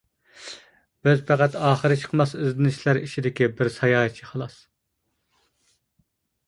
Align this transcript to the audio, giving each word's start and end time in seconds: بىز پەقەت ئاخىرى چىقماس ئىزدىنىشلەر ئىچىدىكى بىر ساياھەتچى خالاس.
بىز 1.07 1.21
پەقەت 1.27 1.57
ئاخىرى 1.67 1.97
چىقماس 2.05 2.33
ئىزدىنىشلەر 2.39 3.01
ئىچىدىكى 3.03 3.51
بىر 3.61 3.73
ساياھەتچى 3.77 4.31
خالاس. 4.33 4.61